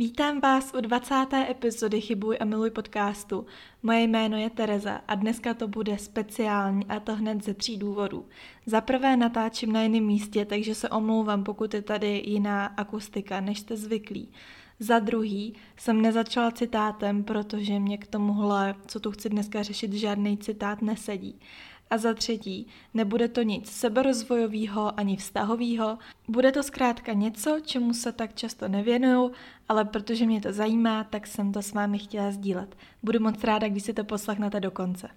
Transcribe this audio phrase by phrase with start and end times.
[0.00, 1.14] Vítám vás u 20.
[1.50, 3.46] epizody Chybuj a miluj podcastu.
[3.82, 8.26] Moje jméno je Tereza a dneska to bude speciální a to hned ze tří důvodů.
[8.66, 13.58] Za prvé natáčím na jiném místě, takže se omlouvám, pokud je tady jiná akustika, než
[13.58, 14.28] jste zvyklí.
[14.82, 20.38] Za druhý jsem nezačala citátem, protože mě k tomuhle, co tu chci dneska řešit, žádný
[20.38, 21.40] citát nesedí.
[21.90, 25.98] A za třetí, nebude to nic seberozvojového ani vztahového,
[26.28, 29.32] bude to zkrátka něco, čemu se tak často nevěnuju,
[29.68, 32.76] ale protože mě to zajímá, tak jsem to s vámi chtěla sdílet.
[33.02, 35.08] Budu moc ráda, když si to poslechnete do konce.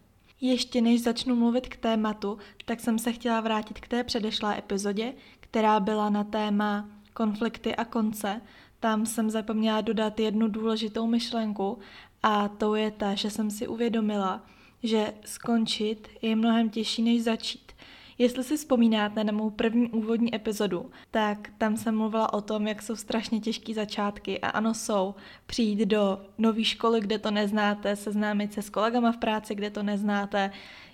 [0.42, 5.14] Ještě než začnu mluvit k tématu, tak jsem se chtěla vrátit k té předešlé epizodě,
[5.40, 8.42] která byla na téma konflikty a konce.
[8.84, 11.80] Tam jsem zapomněla dodat jednu důležitou myšlenku
[12.24, 14.46] a to je ta, že jsem si uvědomila,
[14.84, 17.72] že skončit je mnohem těžší než začít.
[18.18, 22.82] Jestli si vzpomínáte na mou první úvodní epizodu, tak tam jsem mluvila o tom, jak
[22.82, 25.16] jsou strašně těžké začátky a ano jsou.
[25.46, 29.84] Přijít do nové školy, kde to neznáte, seznámit se s kolegama v práci, kde to
[29.84, 30.52] neznáte,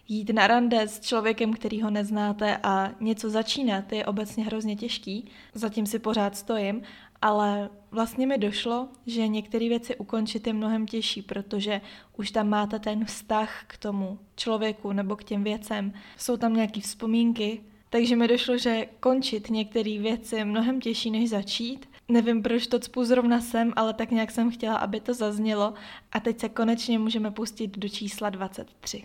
[0.07, 5.31] jít na rande s člověkem, který ho neznáte a něco začínat je obecně hrozně těžký.
[5.53, 6.81] Zatím si pořád stojím
[7.21, 11.81] ale vlastně mi došlo, že některé věci ukončit je mnohem těžší, protože
[12.17, 15.93] už tam máte ten vztah k tomu člověku nebo k těm věcem.
[16.17, 21.29] Jsou tam nějaké vzpomínky, takže mi došlo, že končit některé věci je mnohem těžší, než
[21.29, 21.89] začít.
[22.07, 25.73] Nevím, proč to cpu zrovna sem, ale tak nějak jsem chtěla, aby to zaznělo.
[26.11, 29.03] A teď se konečně můžeme pustit do čísla 23.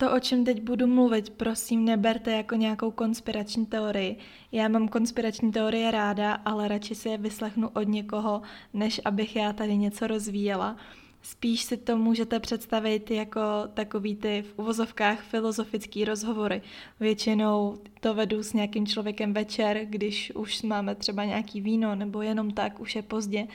[0.00, 4.16] To, o čem teď budu mluvit, prosím, neberte jako nějakou konspirační teorii.
[4.52, 8.42] Já mám konspirační teorie ráda, ale radši si je vyslechnu od někoho,
[8.74, 10.76] než abych já tady něco rozvíjela.
[11.22, 13.40] Spíš si to můžete představit jako
[13.74, 16.62] takový ty v uvozovkách filozofický rozhovory.
[17.00, 22.50] Většinou to vedu s nějakým člověkem večer, když už máme třeba nějaký víno nebo jenom
[22.50, 23.46] tak, už je pozdě,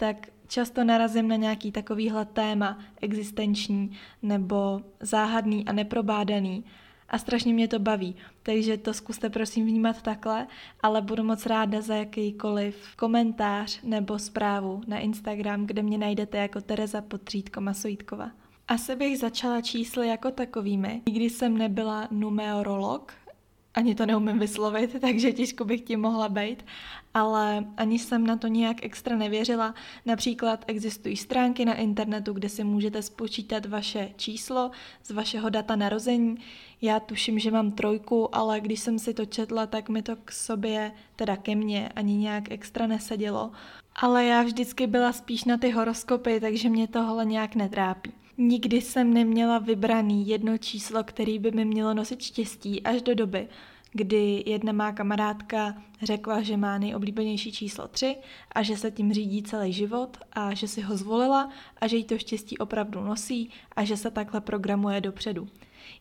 [0.00, 6.64] tak často narazím na nějaký takovýhle téma existenční nebo záhadný a neprobádaný
[7.08, 8.16] a strašně mě to baví.
[8.42, 10.46] Takže to zkuste prosím vnímat takhle,
[10.82, 16.60] ale budu moc ráda za jakýkoliv komentář nebo zprávu na Instagram, kde mě najdete jako
[16.60, 18.30] Tereza Potřítko Masojítková.
[18.68, 21.02] Asi bych začala čísly jako takovými.
[21.06, 23.12] Nikdy jsem nebyla numerolog,
[23.74, 26.64] ani to neumím vyslovit, takže těžko bych tím mohla být,
[27.14, 29.74] ale ani jsem na to nějak extra nevěřila.
[30.06, 34.70] Například existují stránky na internetu, kde si můžete spočítat vaše číslo
[35.04, 36.36] z vašeho data narození.
[36.82, 40.32] Já tuším, že mám trojku, ale když jsem si to četla, tak mi to k
[40.32, 43.50] sobě, teda ke mně, ani nějak extra nesedělo.
[43.96, 48.12] Ale já vždycky byla spíš na ty horoskopy, takže mě tohle nějak netrápí.
[48.42, 53.48] Nikdy jsem neměla vybraný jedno číslo, který by mi mělo nosit štěstí až do doby,
[53.92, 58.16] kdy jedna má kamarádka řekla, že má nejoblíbenější číslo 3
[58.52, 61.50] a že se tím řídí celý život a že si ho zvolila
[61.80, 65.48] a že jí to štěstí opravdu nosí a že se takhle programuje dopředu.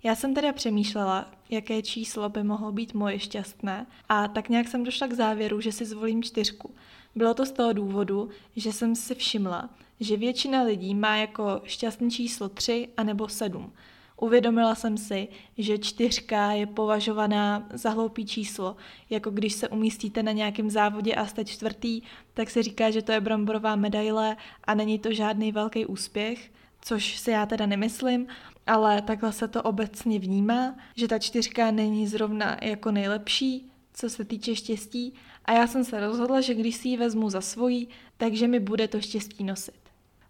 [0.04, 4.84] Já jsem teda přemýšlela, jaké číslo by mohlo být moje šťastné a tak nějak jsem
[4.84, 6.76] došla k závěru, že si zvolím čtyřku.
[7.16, 12.12] Bylo to z toho důvodu, že jsem si všimla, že většina lidí má jako šťastný
[12.12, 13.74] číslo 3 a nebo 7.
[14.22, 15.28] Uvědomila jsem si,
[15.58, 18.76] že čtyřka je považovaná za hloupý číslo.
[19.10, 22.02] Jako když se umístíte na nějakém závodě a jste čtvrtý,
[22.34, 27.18] tak se říká, že to je bramborová medaile a není to žádný velký úspěch, což
[27.18, 28.28] si já teda nemyslím,
[28.68, 34.26] ale takhle se to obecně vnímá, že ta čtyřka není zrovna jako nejlepší, co se
[34.26, 35.14] týče štěstí
[35.46, 38.88] a já jsem se rozhodla, že když si ji vezmu za svojí, takže mi bude
[38.88, 39.79] to štěstí nosit.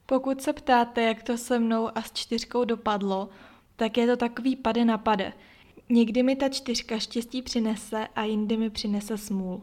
[0.09, 3.29] Pokud se ptáte, jak to se mnou a s čtyřkou dopadlo,
[3.75, 5.33] tak je to takový pade na pade.
[5.89, 9.61] Někdy mi ta čtyřka štěstí přinese a jindy mi přinese smůl.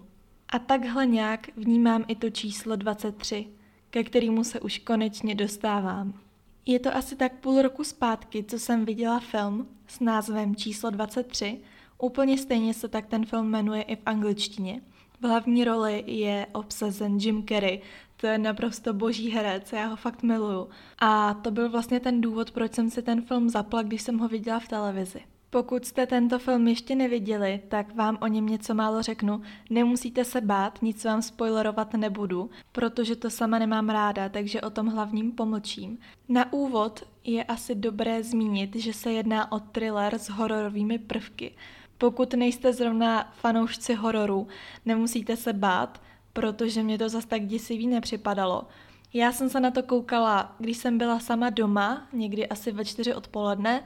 [0.48, 3.46] A takhle nějak vnímám i to číslo 23,
[3.90, 6.20] ke kterému se už konečně dostávám.
[6.66, 11.60] Je to asi tak půl roku zpátky, co jsem viděla film s názvem Číslo 23.
[11.98, 14.80] Úplně stejně se tak ten film jmenuje i v angličtině.
[15.20, 17.80] V hlavní roli je obsazen Jim Carrey,
[18.16, 20.68] to je naprosto boží herec, já ho fakt miluju.
[20.98, 24.28] A to byl vlastně ten důvod, proč jsem si ten film zapla, když jsem ho
[24.28, 25.20] viděla v televizi.
[25.50, 29.42] Pokud jste tento film ještě neviděli, tak vám o něm něco málo řeknu.
[29.70, 34.86] Nemusíte se bát, nic vám spoilerovat nebudu, protože to sama nemám ráda, takže o tom
[34.86, 35.98] hlavním pomlčím.
[36.28, 41.54] Na úvod je asi dobré zmínit, že se jedná o thriller s hororovými prvky.
[41.98, 44.48] Pokud nejste zrovna fanoušci hororu,
[44.84, 46.02] nemusíte se bát,
[46.36, 48.66] protože mě to zas tak děsivý nepřipadalo.
[49.12, 53.14] Já jsem se na to koukala, když jsem byla sama doma, někdy asi ve čtyři
[53.14, 53.82] odpoledne,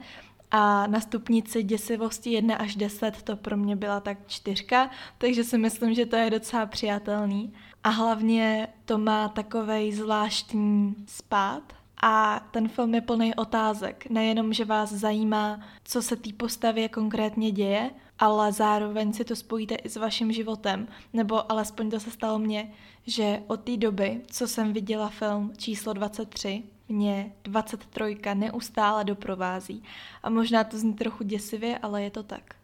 [0.51, 5.57] a na stupnici děsivosti 1 až 10 to pro mě byla tak čtyřka, takže si
[5.57, 7.53] myslím, že to je docela přijatelný.
[7.83, 11.63] A hlavně to má takovej zvláštní spát,
[12.03, 14.09] a ten film je plný otázek.
[14.09, 19.75] Nejenom, že vás zajímá, co se té postavě konkrétně děje, ale zároveň si to spojíte
[19.75, 20.87] i s vaším životem.
[21.13, 22.71] Nebo alespoň to se stalo mně,
[23.07, 29.83] že od té doby, co jsem viděla film číslo 23, mě 23 neustále doprovází.
[30.23, 32.55] A možná to zní trochu děsivě, ale je to tak.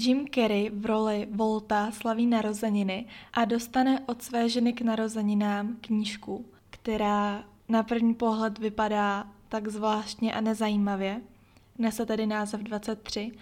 [0.00, 6.44] Jim Carrey v roli Volta slaví narozeniny a dostane od své ženy k narozeninám knížku,
[6.70, 11.20] která na první pohled vypadá tak zvláštně a nezajímavě.
[11.78, 13.32] Nese tedy název 23,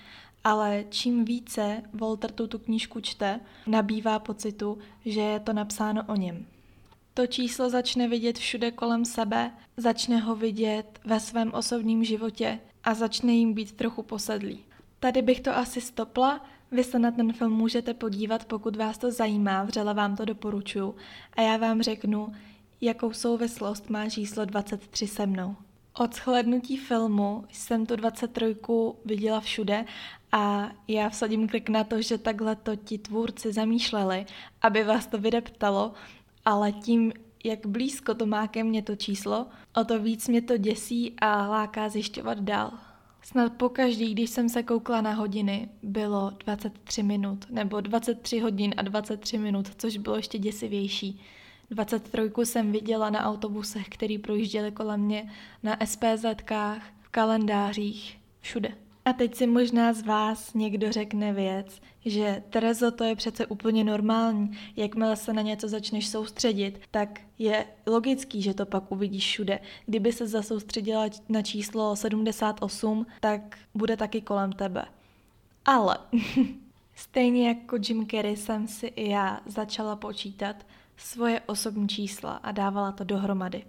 [0.44, 6.46] ale čím více Walter tu knížku čte, nabývá pocitu, že je to napsáno o něm.
[7.14, 12.94] To číslo začne vidět všude kolem sebe, začne ho vidět ve svém osobním životě a
[12.94, 14.60] začne jim být trochu posedlý.
[15.00, 19.10] Tady bych to asi stopla, vy se na ten film můžete podívat, pokud vás to
[19.10, 20.94] zajímá, vřele vám to doporučuji.
[21.32, 22.32] A já vám řeknu,
[22.80, 25.56] jakou souvislost má číslo 23 se mnou.
[25.98, 28.56] Od shlednutí filmu jsem tu 23
[29.04, 29.84] viděla všude
[30.32, 34.26] a já vsadím klik na to, že takhle to ti tvůrci zamýšleli,
[34.62, 35.92] aby vás to vydeptalo,
[36.44, 37.12] ale tím,
[37.44, 39.46] jak blízko to má ke mně to číslo,
[39.76, 42.72] o to víc mě to děsí a láká zjišťovat dál.
[43.22, 48.82] Snad pokaždý, když jsem se koukla na hodiny, bylo 23 minut, nebo 23 hodin a
[48.82, 51.20] 23 minut, což bylo ještě děsivější.
[51.74, 55.30] 23 jsem viděla na autobusech, který projížděli kolem mě,
[55.62, 58.72] na SPZkách, v kalendářích, všude.
[59.04, 63.84] A teď si možná z vás někdo řekne věc, že Terezo, to je přece úplně
[63.84, 64.58] normální.
[64.76, 69.60] Jakmile se na něco začneš soustředit, tak je logický, že to pak uvidíš všude.
[69.86, 74.84] Kdyby se zasoustředila na číslo 78, tak bude taky kolem tebe.
[75.64, 75.98] Ale
[76.94, 80.56] stejně jako Jim Carrey jsem si i já začala počítat,
[81.02, 83.64] svoje osobní čísla a dávala to dohromady.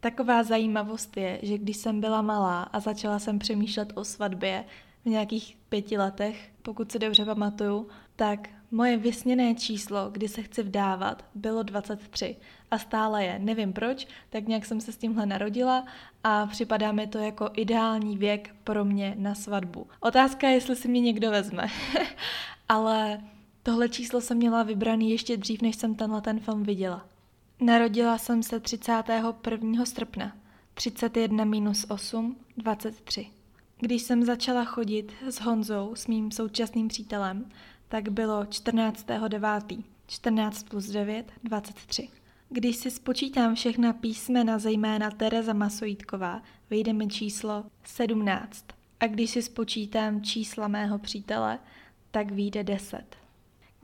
[0.00, 4.64] Taková zajímavost je, že když jsem byla malá a začala jsem přemýšlet o svatbě
[5.04, 10.62] v nějakých pěti letech, pokud si dobře pamatuju, tak moje vysněné číslo, kdy se chci
[10.62, 12.36] vdávat, bylo 23
[12.70, 13.38] a stále je.
[13.38, 15.84] Nevím proč, tak nějak jsem se s tímhle narodila
[16.24, 19.86] a připadá mi to jako ideální věk pro mě na svatbu.
[20.00, 21.68] Otázka je, jestli si mě někdo vezme.
[22.68, 23.20] Ale
[23.66, 27.06] Tohle číslo jsem měla vybraný ještě dřív, než jsem tenhle ten film viděla.
[27.60, 29.84] Narodila jsem se 31.
[29.84, 30.36] srpna.
[30.74, 33.26] 31 minus 8, 23.
[33.78, 37.48] Když jsem začala chodit s Honzou, s mým současným přítelem,
[37.88, 39.82] tak bylo 14.9.
[40.06, 42.08] 14 plus 9, 23.
[42.48, 48.64] Když si spočítám všechna písmena, zejména Tereza Masojítková, vyjde mi číslo 17.
[49.00, 51.58] A když si spočítám čísla mého přítele,
[52.10, 53.23] tak vyjde 10.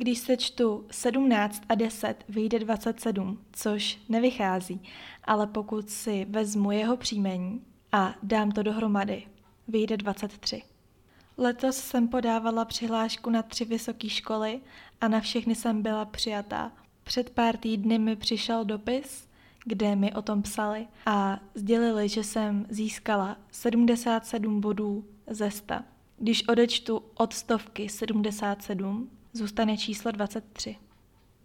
[0.00, 4.82] Když sečtu 17 a 10, vyjde 27, což nevychází,
[5.24, 9.26] ale pokud si vezmu jeho příjmení a dám to dohromady,
[9.68, 10.62] vyjde 23.
[11.36, 14.60] Letos jsem podávala přihlášku na tři vysoké školy
[15.00, 16.72] a na všechny jsem byla přijatá.
[17.04, 19.28] Před pár týdny mi přišel dopis,
[19.64, 25.74] kde mi o tom psali a sdělili, že jsem získala 77 bodů ze 100.
[26.18, 30.76] Když odečtu od stovky 77, zůstane číslo 23.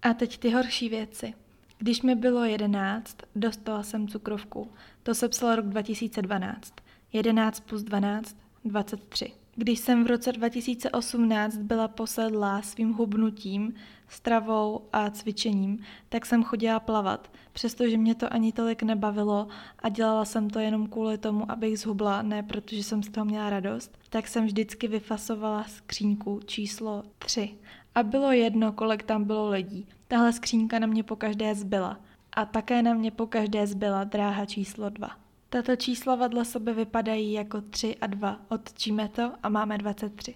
[0.02, 1.34] A teď ty horší věci.
[1.78, 4.72] Když mi bylo 11, dostala jsem cukrovku.
[5.04, 6.74] To se psal rok 2012.
[7.14, 9.32] 11 plus 12, 23.
[9.58, 13.74] Když jsem v roce 2018 byla posedlá svým hubnutím,
[14.08, 19.48] stravou a cvičením, tak jsem chodila plavat, přestože mě to ani tolik nebavilo
[19.80, 23.50] a dělala jsem to jenom kvůli tomu, abych zhubla, ne protože jsem z toho měla
[23.50, 27.56] radost, tak jsem vždycky vyfasovala skřínku číslo 3.
[27.96, 29.88] A bylo jedno, kolik tam bylo lidí.
[30.08, 32.00] Tahle skřínka na mě pokaždé zbyla.
[32.32, 35.25] A také na mě pokaždé zbyla dráha číslo 2.
[35.56, 38.42] Tato čísla vedle sebe vypadají jako 3 a 2.
[38.50, 40.36] Odčíme to a máme 23.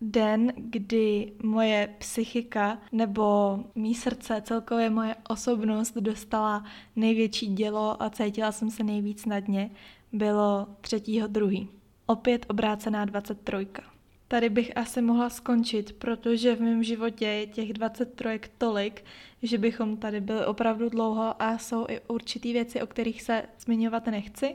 [0.00, 6.64] Den, kdy moje psychika nebo mý srdce, celkově moje osobnost dostala
[6.96, 9.70] největší dělo a cítila jsem se nejvíc na dně,
[10.12, 11.68] bylo 3.2.
[12.06, 13.66] Opět obrácená 23.
[14.32, 19.04] Tady bych asi mohla skončit, protože v mém životě je těch 23 tolik,
[19.42, 24.06] že bychom tady byli opravdu dlouho a jsou i určitý věci, o kterých se zmiňovat
[24.06, 24.54] nechci,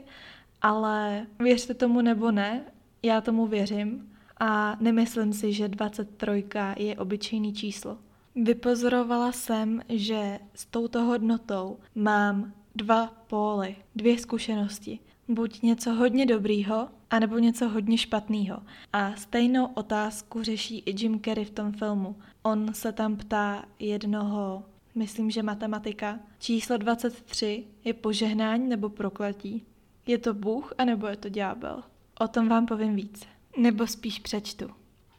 [0.62, 2.64] ale věřte tomu nebo ne,
[3.02, 6.44] já tomu věřím a nemyslím si, že 23
[6.76, 7.98] je obyčejný číslo.
[8.34, 14.98] Vypozorovala jsem, že s touto hodnotou mám dva póly, dvě zkušenosti.
[15.30, 18.62] Buď něco hodně dobrýho, anebo něco hodně špatného.
[18.92, 22.16] A stejnou otázku řeší i Jim Carrey v tom filmu.
[22.42, 29.62] On se tam ptá jednoho, myslím, že matematika, číslo 23 je požehnání nebo prokletí?
[30.06, 31.82] Je to Bůh, anebo je to ďábel?
[32.20, 33.26] O tom vám povím víc.
[33.56, 34.70] Nebo spíš přečtu.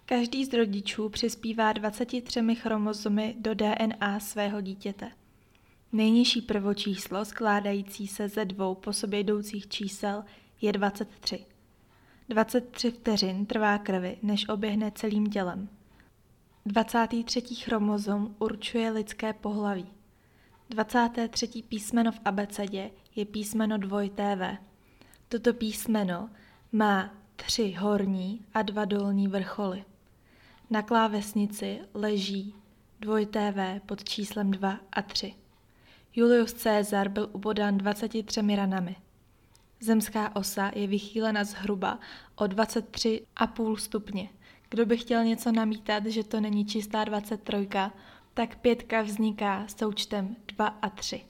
[0.06, 5.12] Každý z rodičů přispívá 23 chromozomy do DNA svého dítěte.
[5.92, 10.24] Nejnižší prvočíslo, skládající se ze dvou po sobě jdoucích čísel,
[10.62, 11.46] je 23.
[12.30, 15.70] 23 vteřin trvá krvi, než oběhne celým tělem.
[16.66, 17.42] 23.
[17.42, 19.88] chromozom určuje lidské pohlaví.
[20.70, 21.48] 23.
[21.70, 24.58] písmeno v abecedě je písmeno dvoj TV.
[25.30, 26.30] Toto písmeno
[26.72, 29.86] má tři horní a dva dolní vrcholy.
[30.70, 32.56] Na klávesnici leží
[33.00, 35.36] dvoj TV pod číslem 2 a 3.
[36.16, 38.96] Julius Caesar byl ubodán 23 ranami.
[39.80, 42.00] Zemská osa je vychýlena zhruba
[42.36, 44.30] o 23,5 stupně.
[44.70, 47.70] Kdo by chtěl něco namítat, že to není čistá 23,
[48.34, 51.22] tak pětka vzniká součtem 2 a 3.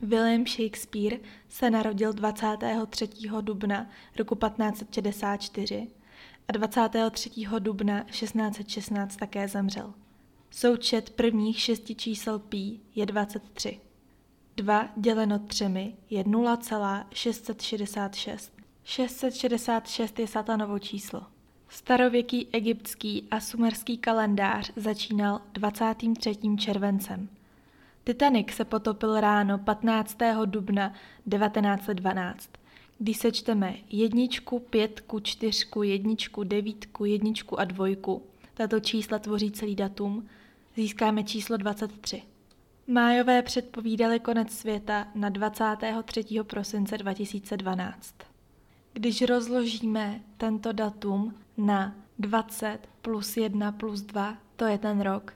[0.00, 3.08] William Shakespeare se narodil 23.
[3.40, 5.88] dubna roku 1564
[6.48, 7.30] a 23.
[7.58, 9.94] dubna 1616 také zemřel.
[10.50, 13.80] Součet prvních šesti čísel pi je 23.
[14.60, 18.52] 2 děleno 3 je 0,666.
[18.84, 21.22] 666 je satanovo číslo.
[21.68, 26.36] Starověký egyptský a sumerský kalendář začínal 23.
[26.58, 27.28] červencem.
[28.04, 30.18] Titanic se potopil ráno 15.
[30.44, 30.92] dubna
[31.30, 32.50] 1912.
[32.98, 38.22] Když sečteme jedničku, pětku, čtyřku, jedničku, devítku, jedničku a dvojku,
[38.54, 40.28] tato čísla tvoří celý datum,
[40.76, 42.22] získáme číslo 23.
[42.90, 46.24] Májové předpovídali konec světa na 23.
[46.42, 48.14] prosince 2012.
[48.92, 55.34] Když rozložíme tento datum na 20 plus 1 plus 2, to je ten rok,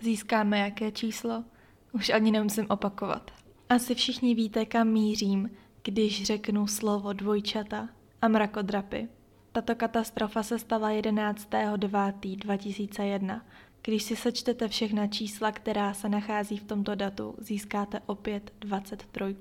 [0.00, 1.44] získáme jaké číslo?
[1.92, 3.30] Už ani nemusím opakovat.
[3.68, 5.50] Asi všichni víte, kam mířím,
[5.82, 7.88] když řeknu slovo dvojčata
[8.22, 9.08] a mrakodrapy.
[9.52, 13.40] Tato katastrofa se stala 11.9.2001
[13.84, 19.36] když si sečtete všechna čísla, která se nachází v tomto datu, získáte opět 23.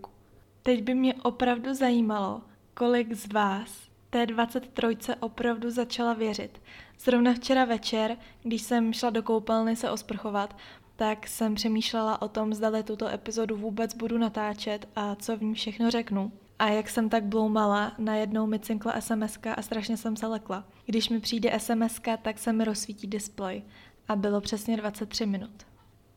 [0.64, 2.42] Teď by mě opravdu zajímalo,
[2.74, 4.88] kolik z vás té 23
[5.20, 6.62] opravdu začala věřit.
[7.00, 10.58] Zrovna včera večer, když jsem šla do koupelny se osprchovat,
[10.96, 15.54] tak jsem přemýšlela o tom, zda tuto epizodu vůbec budu natáčet a co v ní
[15.54, 16.32] všechno řeknu.
[16.60, 20.66] A jak jsem tak bloumala, najednou mi cinkla sms a strašně jsem se lekla.
[20.86, 23.64] Když mi přijde sms tak se mi rozsvítí displej
[24.08, 25.66] a bylo přesně 23 minut.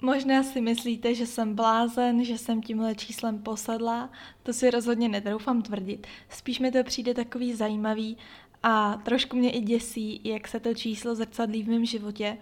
[0.00, 4.10] Možná si myslíte, že jsem blázen, že jsem tímhle číslem posedla,
[4.42, 6.06] to si rozhodně netroufám tvrdit.
[6.28, 8.16] Spíš mi to přijde takový zajímavý
[8.62, 12.38] a trošku mě i děsí, jak se to číslo zrcadlí v mém životě.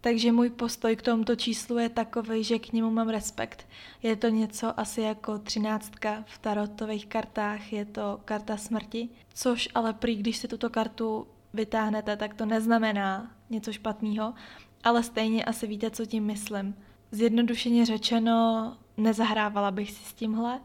[0.00, 3.66] Takže můj postoj k tomuto číslu je takový, že k němu mám respekt.
[4.02, 9.92] Je to něco asi jako třináctka v tarotových kartách, je to karta smrti, což ale
[9.92, 14.34] prý, když si tuto kartu vytáhnete, tak to neznamená něco špatného,
[14.84, 16.74] ale stejně asi víte, co tím myslím.
[17.10, 20.60] Zjednodušeně řečeno, nezahrávala bych si s tímhle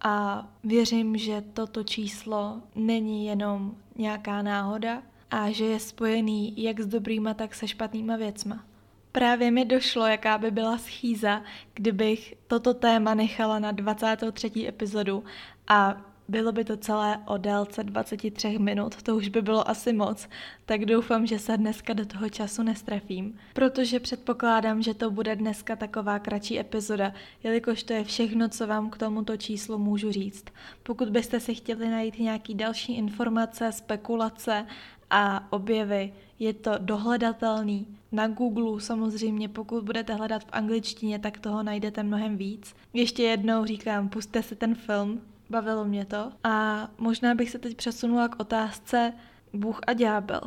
[0.00, 6.86] a věřím, že toto číslo není jenom nějaká náhoda a že je spojený jak s
[6.86, 8.64] dobrýma, tak se špatnýma věcma.
[9.12, 11.42] Právě mi došlo, jaká by byla schýza,
[11.74, 14.68] kdybych toto téma nechala na 23.
[14.68, 15.24] epizodu
[15.68, 20.28] a bylo by to celé o délce 23 minut, to už by bylo asi moc,
[20.66, 25.76] tak doufám, že se dneska do toho času nestrefím, protože předpokládám, že to bude dneska
[25.76, 30.44] taková kratší epizoda, jelikož to je všechno, co vám k tomuto číslu můžu říct.
[30.82, 34.66] Pokud byste si chtěli najít nějaký další informace, spekulace
[35.10, 37.86] a objevy, je to dohledatelný.
[38.12, 42.74] Na Google samozřejmě, pokud budete hledat v angličtině, tak toho najdete mnohem víc.
[42.92, 45.20] Ještě jednou říkám, puste si ten film,
[45.50, 46.32] bavilo mě to.
[46.44, 49.12] A možná bych se teď přesunula k otázce
[49.52, 50.40] Bůh a ďábel.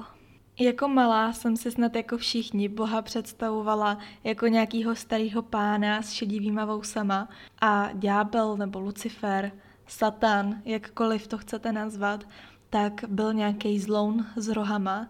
[0.60, 6.66] Jako malá jsem si snad jako všichni Boha představovala jako nějakýho starého pána s šedivýma
[6.66, 7.30] vousama
[7.62, 9.52] a ďábel nebo Lucifer,
[9.88, 12.28] Satan, jakkoliv to chcete nazvat,
[12.70, 15.08] tak byl nějaký zloun s rohama.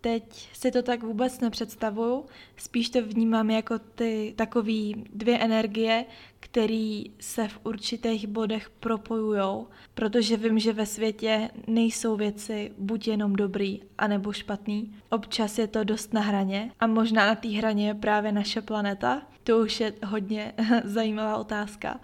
[0.00, 2.24] Teď si to tak vůbec nepředstavuju,
[2.56, 6.04] spíš to vnímám jako ty takový dvě energie,
[6.40, 13.36] které se v určitých bodech propojují, protože vím, že ve světě nejsou věci buď jenom
[13.36, 14.96] dobrý, anebo špatný.
[15.10, 19.22] Občas je to dost na hraně a možná na té hraně je právě naše planeta.
[19.44, 20.52] To už je hodně
[20.84, 22.00] zajímavá otázka.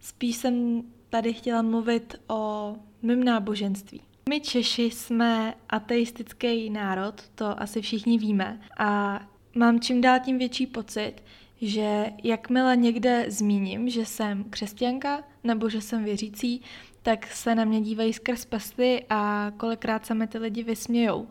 [0.00, 4.00] Spíš jsem tady chtěla mluvit o mém náboženství.
[4.28, 8.60] My Češi jsme ateistický národ, to asi všichni víme.
[8.78, 9.20] A
[9.54, 11.14] mám čím dál tím větší pocit,
[11.60, 16.62] že jakmile někde zmíním, že jsem křesťanka nebo že jsem věřící,
[17.02, 21.28] tak se na mě dívají skrz prsty a kolikrát se mi ty lidi vysmějou.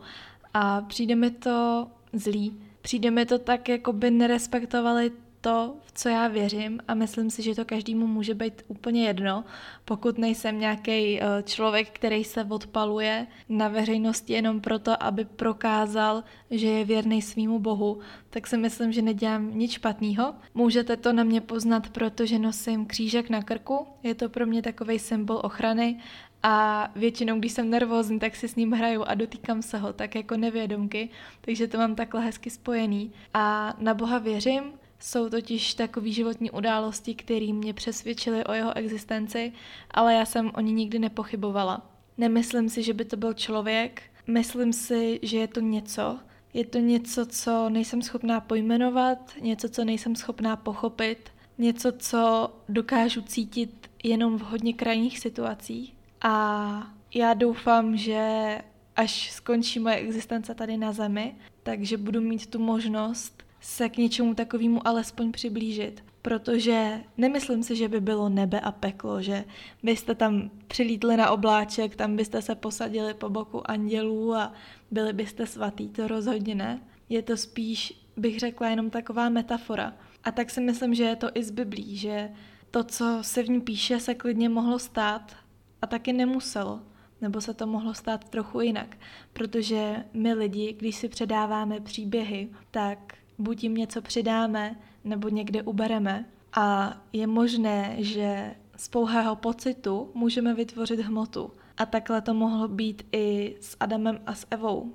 [0.54, 2.60] A přijde mi to zlý.
[2.80, 5.12] Přijde mi to tak, jako by nerespektovali
[5.46, 9.44] to, v co já věřím a myslím si, že to každému může být úplně jedno,
[9.84, 16.66] pokud nejsem nějaký eh, člověk, který se odpaluje na veřejnosti jenom proto, aby prokázal, že
[16.66, 17.98] je věrný svýmu bohu,
[18.30, 20.34] tak si myslím, že nedělám nic špatného.
[20.54, 24.98] Můžete to na mě poznat, protože nosím křížek na krku, je to pro mě takový
[24.98, 26.00] symbol ochrany
[26.42, 30.14] a většinou, když jsem nervózní, tak si s ním hraju a dotýkám se ho, tak
[30.14, 31.08] jako nevědomky,
[31.40, 33.12] takže to mám takhle hezky spojený.
[33.34, 34.62] A na Boha věřím,
[35.00, 39.52] jsou totiž takové životní události, které mě přesvědčily o jeho existenci,
[39.90, 41.90] ale já jsem o ní nikdy nepochybovala.
[42.18, 46.18] Nemyslím si, že by to byl člověk, myslím si, že je to něco.
[46.54, 53.22] Je to něco, co nejsem schopná pojmenovat, něco, co nejsem schopná pochopit, něco, co dokážu
[53.22, 55.94] cítit jenom v hodně krajních situacích.
[56.22, 58.58] A já doufám, že
[58.96, 64.34] až skončí moje existence tady na Zemi, takže budu mít tu možnost se k něčemu
[64.34, 66.04] takovému alespoň přiblížit.
[66.22, 69.44] Protože nemyslím si, že by bylo nebe a peklo, že
[69.82, 74.52] byste tam přilítli na obláček, tam byste se posadili po boku andělů a
[74.90, 76.80] byli byste svatý, to rozhodně ne.
[77.08, 79.92] Je to spíš, bych řekla, jenom taková metafora.
[80.24, 82.30] A tak si myslím, že je to i z Biblí, že
[82.70, 85.36] to, co se v ní píše, se klidně mohlo stát
[85.82, 86.80] a taky nemuselo.
[87.20, 88.96] Nebo se to mohlo stát trochu jinak.
[89.32, 96.24] Protože my lidi, když si předáváme příběhy, tak buď jim něco přidáme, nebo někde ubereme.
[96.56, 101.50] A je možné, že z pouhého pocitu můžeme vytvořit hmotu.
[101.76, 104.92] A takhle to mohlo být i s Adamem a s Evou.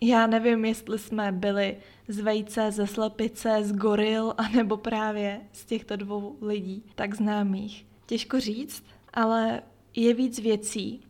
[0.00, 1.76] Já nevím, jestli jsme byli
[2.08, 7.86] z vejce, ze slepice, z goril, anebo právě z těchto dvou lidí tak známých.
[8.06, 9.62] Těžko říct, ale
[9.96, 11.00] je víc věcí,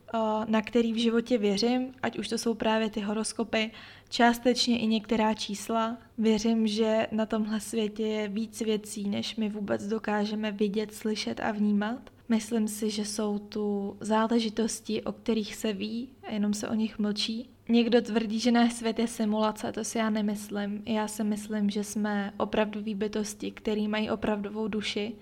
[0.49, 3.71] na který v životě věřím, ať už to jsou právě ty horoskopy,
[4.09, 5.97] částečně i některá čísla.
[6.19, 11.53] Věřím, že na tomhle světě je víc věcí, než my vůbec dokážeme vidět, slyšet a
[11.53, 12.11] vnímat.
[12.29, 16.99] Myslím si, že jsou tu záležitosti, o kterých se ví a jenom se o nich
[16.99, 17.51] mlčí.
[17.69, 20.83] Někdo tvrdí, že náš svět je simulace, to si já nemyslím.
[20.87, 25.15] Já si myslím, že jsme opravdoví bytosti, který mají opravdovou duši,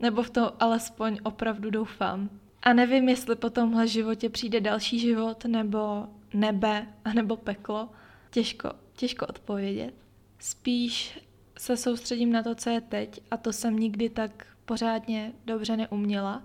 [0.00, 2.30] nebo v to alespoň opravdu doufám.
[2.62, 7.88] A nevím, jestli po tomhle životě přijde další život, nebo nebe, anebo peklo.
[8.30, 9.94] Těžko, těžko odpovědět.
[10.38, 11.20] Spíš
[11.58, 16.42] se soustředím na to, co je teď a to jsem nikdy tak pořádně dobře neuměla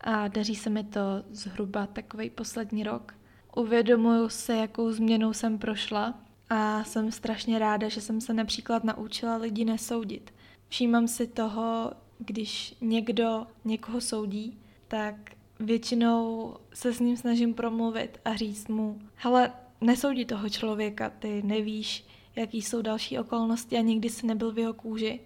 [0.00, 1.00] a daří se mi to
[1.30, 3.14] zhruba takový poslední rok.
[3.56, 6.14] Uvědomuju se, jakou změnou jsem prošla
[6.50, 10.34] a jsem strašně ráda, že jsem se například naučila lidi nesoudit.
[10.68, 15.14] Všímám si toho, když někdo někoho soudí, tak
[15.60, 22.06] většinou se s ním snažím promluvit a říct mu, hele, nesoudí toho člověka, ty nevíš,
[22.36, 25.20] jaký jsou další okolnosti a nikdy jsi nebyl v jeho kůži,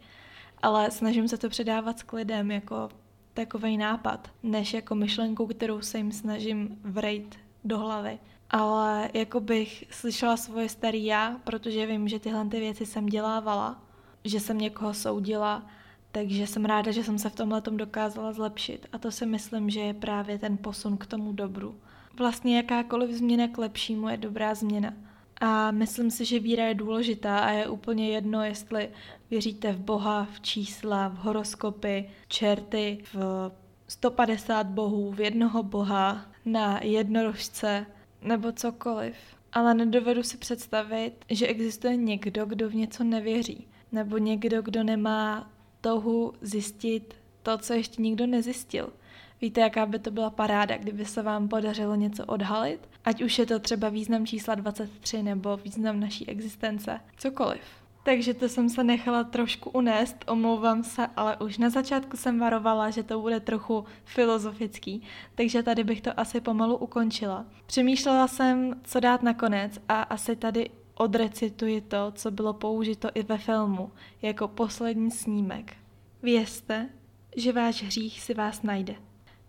[0.63, 2.89] ale snažím se to předávat s klidem jako
[3.35, 8.19] takový nápad, než jako myšlenku, kterou se jim snažím vrejt do hlavy.
[8.51, 13.83] Ale jako bych slyšela svoje starý já, protože vím, že tyhle ty věci jsem dělávala,
[14.25, 15.67] že jsem někoho soudila,
[16.13, 19.81] takže jsem ráda, že jsem se v tomhle dokázala zlepšit a to si myslím, že
[19.81, 21.75] je právě ten posun k tomu dobru.
[22.19, 24.95] Vlastně jakákoliv změna k lepšímu je dobrá změna.
[25.41, 28.91] A myslím si, že víra je důležitá a je úplně jedno, jestli
[29.31, 33.51] věříte v Boha, v čísla, v horoskopy, čerty, v
[33.89, 37.87] 150 bohů, v jednoho Boha, na jednorožce
[38.23, 39.15] nebo cokoliv.
[39.53, 43.67] Ale nedovedu si představit, že existuje někdo, kdo v něco nevěří.
[43.93, 45.51] Nebo někdo, kdo nemá
[45.83, 48.93] touhu zjistit to, co ještě nikdo nezjistil.
[49.41, 52.89] Víte, jaká by to byla paráda, kdyby se vám podařilo něco odhalit?
[53.05, 57.01] Ať už je to třeba význam čísla 23 nebo význam naší existence.
[57.17, 57.61] Cokoliv.
[58.05, 62.91] Takže to jsem se nechala trošku unést, omlouvám se, ale už na začátku jsem varovala,
[62.91, 65.03] že to bude trochu filozofický,
[65.35, 67.45] takže tady bych to asi pomalu ukončila.
[67.67, 73.39] Přemýšlela jsem, co dát nakonec a asi tady odrecituji to, co bylo použito i ve
[73.39, 75.77] filmu, jako poslední snímek.
[76.23, 76.89] Vězte,
[77.37, 78.95] že váš hřích si vás najde.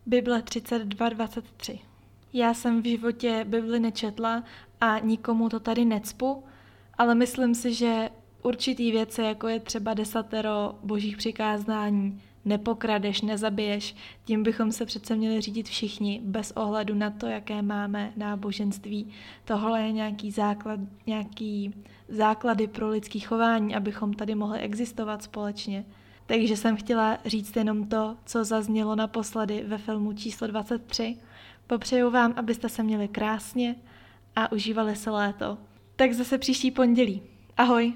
[0.05, 1.79] Bible 32.23
[2.33, 4.43] Já jsem v životě Bibli nečetla
[4.81, 6.43] a nikomu to tady necpu,
[6.97, 8.09] ale myslím si, že
[8.43, 13.95] určitý věci, jako je třeba desatero božích přikázání, nepokradeš, nezabiješ.
[14.25, 19.07] Tím bychom se přece měli řídit všichni, bez ohledu na to, jaké máme náboženství.
[19.45, 21.73] Tohle je nějaký základ, nějaký
[22.09, 25.85] základy pro lidský chování, abychom tady mohli existovat společně.
[26.25, 31.17] Takže jsem chtěla říct jenom to, co zaznělo naposledy ve filmu číslo 23.
[31.67, 33.75] Popřeju vám, abyste se měli krásně
[34.35, 35.57] a užívali se léto.
[35.95, 37.21] Tak zase příští pondělí.
[37.57, 37.93] Ahoj!